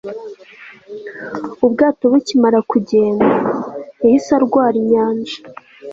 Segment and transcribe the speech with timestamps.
[1.65, 3.29] ubwato bukimara kugenda,
[4.01, 5.33] yahise arwara inyanja